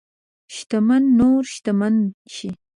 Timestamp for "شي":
2.35-2.49